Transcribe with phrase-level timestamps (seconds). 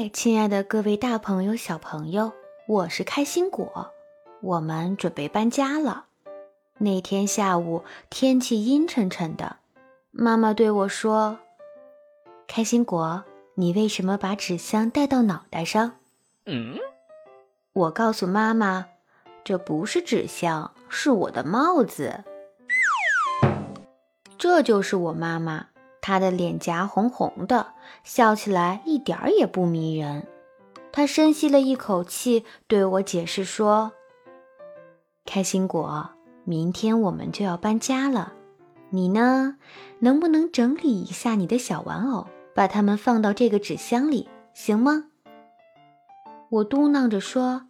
[0.00, 2.32] 嗨，亲爱的各位大朋友、小朋友，
[2.68, 3.90] 我是开心果。
[4.40, 6.04] 我们准备搬家了。
[6.76, 9.56] 那天下午天气阴沉沉的，
[10.12, 11.40] 妈妈对我说
[12.46, 13.24] ：“开心果，
[13.54, 15.96] 你为什么把纸箱带到脑袋上？”
[16.46, 16.78] 嗯，
[17.72, 18.86] 我告诉妈妈
[19.42, 22.22] ：“这不是纸箱，是我的帽子。”
[24.38, 25.66] 这就是我妈妈。
[26.08, 30.26] 他的脸颊红红的，笑起来一点儿也不迷人。
[30.90, 33.92] 他深吸了一口气，对我解释说
[35.26, 36.08] ：“开心果，
[36.44, 38.32] 明天我们就要搬家了，
[38.88, 39.58] 你呢，
[39.98, 45.10] 能不能整理一下你的小玩偶，把它们放到这个纸箱里，行吗？”
[46.48, 47.66] 我嘟囔着说：“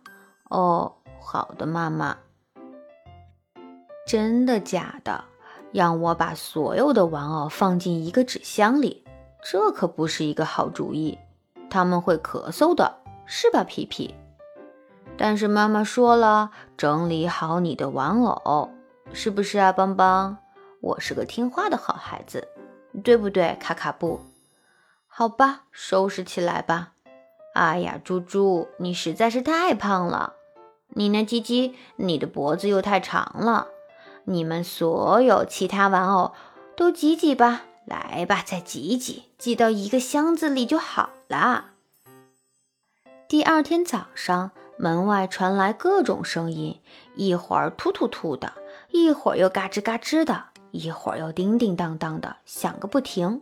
[0.48, 2.18] 哦，好的，妈妈。”
[4.06, 5.24] 真的假的？
[5.72, 9.04] 让我把所有的玩偶放进一个纸箱里，
[9.42, 11.18] 这可不是一个好主意。
[11.70, 12.96] 他们会咳嗽的，
[13.26, 14.14] 是吧，皮皮？
[15.16, 18.70] 但是妈妈说了，整理好你的玩偶，
[19.12, 20.38] 是不是啊，邦邦？
[20.80, 22.48] 我是个听话的好孩子，
[23.02, 24.20] 对不对，卡卡布？
[25.06, 26.92] 好吧，收拾起来吧。
[27.54, 30.34] 哎呀，猪猪，你实在是太胖了。
[30.90, 31.74] 你呢，鸡鸡？
[31.96, 33.66] 你的脖子又太长了。
[34.28, 36.34] 你们所有其他玩偶
[36.76, 41.70] 都挤挤吧，来吧，再挤挤，挤到一个箱子里就好了。
[43.26, 46.78] 第二天早上，门外传来各种声音，
[47.14, 48.52] 一会儿突突突的，
[48.90, 53.40] 一会儿又嘎吱嘎吱的，一会儿又叮叮当当的，响个不停。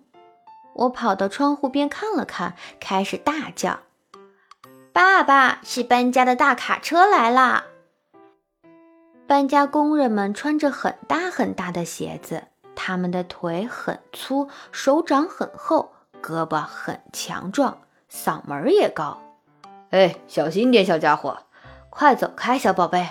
[0.74, 3.80] 我跑到窗户边看了看，开始大叫
[4.94, 7.64] ：“爸爸，是搬家的大卡车来啦！”
[9.26, 12.44] 搬家工人们穿着很大很大的鞋子，
[12.76, 15.90] 他们的腿很粗，手掌很厚，
[16.22, 19.20] 胳膊很强壮，嗓门也高。
[19.90, 21.38] 哎，小心点，小家伙！
[21.90, 23.08] 快走开，小宝贝！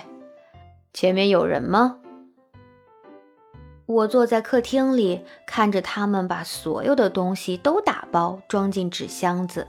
[0.94, 1.98] 前面有人吗？
[3.84, 9.68] 我坐在客厅里，看着他们把所有的东西都打包装进纸箱子，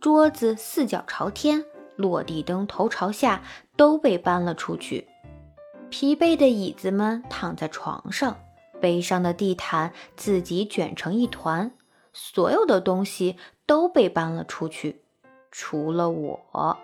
[0.00, 1.64] 桌子四脚朝天，
[1.94, 3.42] 落地灯头朝下，
[3.76, 5.06] 都被搬了出去。
[5.88, 8.36] 疲惫的椅子们躺在床上，
[8.80, 11.70] 悲伤的地毯自己卷成一团，
[12.12, 13.36] 所有的东西
[13.66, 15.02] 都被搬了出去，
[15.50, 16.78] 除了我。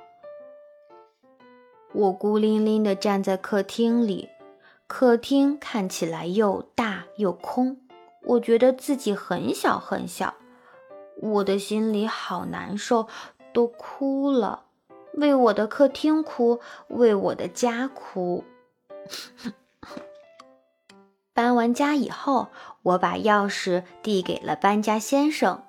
[1.92, 4.30] 我孤零零地站在客厅里，
[4.86, 7.78] 客厅看起来又大又空，
[8.22, 10.34] 我觉得自己很小很小，
[11.20, 13.08] 我的心里好难受，
[13.52, 14.64] 都哭了，
[15.14, 18.44] 为我的客厅哭，为我的家哭。
[21.34, 22.48] 搬完家以后，
[22.82, 25.62] 我把钥匙递给了搬家先生。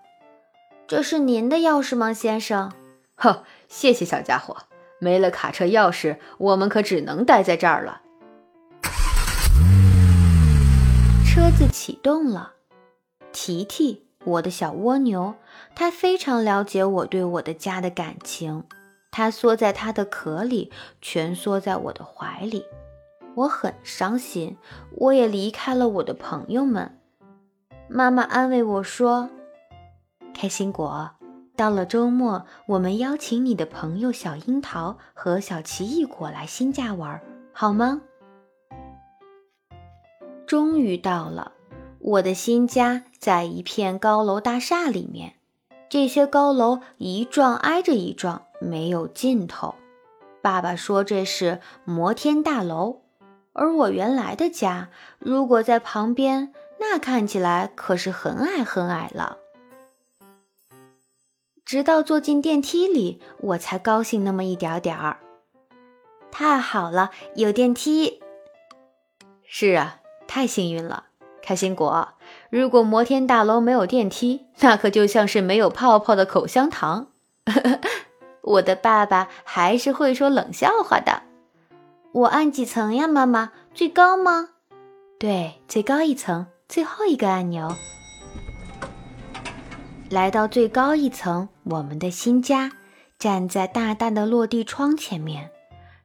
[0.88, 2.72] 这是您的钥匙吗，先生？
[3.16, 4.58] 呵，谢谢小家伙。
[5.00, 8.02] 没了卡车钥匙，我们可只能待在这儿了。
[11.26, 12.54] 车子启动了。
[13.32, 15.36] 提提，我的小蜗牛，
[15.76, 18.66] 它非常了解我对我的家的感情。
[19.12, 20.72] 它缩在它的壳里，
[21.02, 22.66] 蜷缩在我的怀里。
[23.36, 24.58] 我很伤心，
[24.92, 27.00] 我也离开了我的朋友们。
[27.88, 29.30] 妈妈安慰我说
[30.34, 31.12] ：“开心果，
[31.56, 37.22] 到了周末，我们邀请你的朋友小樱桃和小奇异果来新家玩，
[37.52, 38.02] 好吗？”
[40.48, 41.54] 终于到了，
[42.00, 45.36] 我的新家在一片高楼大厦里面，
[45.90, 49.76] 这些高楼一幢挨着一幢，没有尽头。
[50.42, 53.03] 爸爸说这是摩天大楼。
[53.54, 59.38] 而我原来的家，如果在旁边，那看起来可是很矮很矮了。
[61.66, 65.18] 直到坐进电梯里，我才高兴那么一点点儿。
[66.32, 68.22] 太好了，有电梯！
[69.48, 71.06] 是啊，太幸运了，
[71.42, 72.10] 开心果。
[72.50, 77.08] 如果摩天大楼没有电梯，那可就像是没有泡泡的口香糖。
[78.42, 81.22] 我的爸爸还是会说冷笑话的。
[82.14, 83.52] 我按几层呀，妈妈？
[83.74, 84.50] 最高吗？
[85.18, 87.76] 对，最高一层，最后一个按钮。
[90.12, 92.72] 来到最高一层，我们的新家，
[93.18, 95.50] 站在大大的落地窗前面，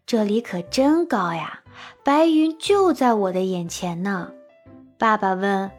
[0.06, 1.60] 这里可真高呀！
[2.02, 4.30] 白云就在我的眼前呢。
[4.96, 5.70] 爸爸问：“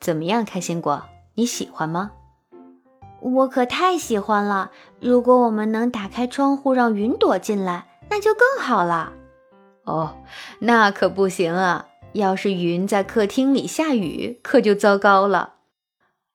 [0.00, 1.04] 怎么样，开心果？
[1.34, 2.12] 你喜欢吗？”
[3.20, 4.70] 我可太喜欢了！
[5.00, 9.12] 如果我们能打开窗户，让云朵进来，那就更好了。
[9.84, 10.16] 哦，
[10.60, 11.88] 那可不行啊！
[12.12, 15.54] 要是云在客厅里下雨，可就糟糕了。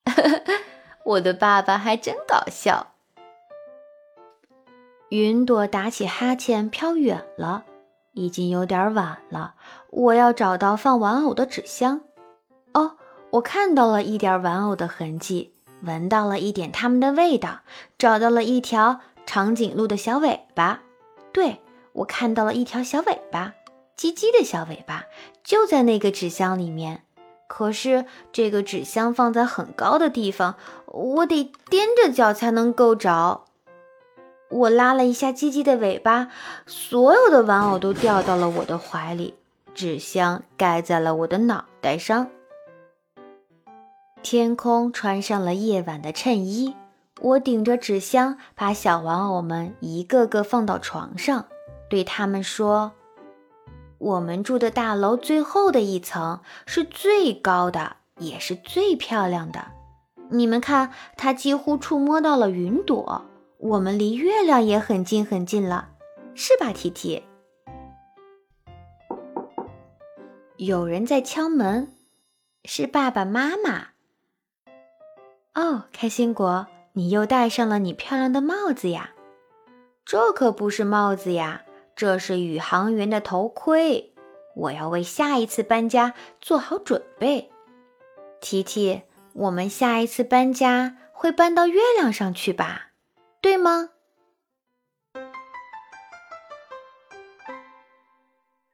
[1.06, 2.88] 我的爸爸还真搞笑。
[5.10, 7.64] 云朵打起哈欠飘远了，
[8.14, 9.56] 已经有点晚了。
[9.90, 12.02] 我要找到放玩偶的纸箱。
[12.74, 12.98] 哦，
[13.32, 17.62] 我看到了一点玩偶的痕迹，闻到了一点它们的味道，
[17.98, 20.82] 找到了一条长颈鹿的小尾巴。
[21.32, 21.62] 对，
[21.94, 23.54] 我看到了一条小尾巴，
[23.98, 25.06] 叽叽的小尾巴，
[25.44, 27.04] 就在那个纸箱里面。
[27.48, 30.56] 可是这个纸箱放在很高的地方，
[30.86, 33.46] 我得踮着脚才能够着。
[34.50, 36.30] 我拉了一下鸡鸡的尾巴，
[36.66, 39.36] 所有的玩偶都掉到了我的怀里，
[39.74, 42.28] 纸箱盖在了我的脑袋上。
[44.22, 46.76] 天空穿上了夜晚的衬衣，
[47.22, 51.46] 我顶着纸箱，把小玩偶们一个个放到床上，
[51.90, 52.94] 对他们说。
[53.98, 59.72] 我们住的大楼最后的一层是最高的，也是最漂亮的。
[60.30, 63.26] 你们看，它几乎触摸到了云朵。
[63.58, 65.90] 我们离月亮也很近很近了，
[66.34, 67.24] 是吧，提提？
[70.56, 71.94] 有人在敲门，
[72.64, 73.88] 是爸爸妈妈。
[75.56, 79.10] 哦，开心果，你又戴上了你漂亮的帽子呀！
[80.06, 81.64] 这可不是帽子呀。
[82.00, 84.16] 这是宇航员的头盔，
[84.56, 87.52] 我要为下一次搬家做好准备。
[88.40, 89.02] 提提，
[89.34, 92.92] 我们下一次搬家会搬到月亮上去吧？
[93.42, 93.90] 对吗？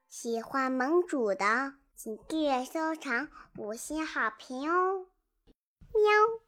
[0.07, 5.07] 喜欢盟主的，请订阅、收藏、五星好评哦！
[5.92, 6.44] 喵。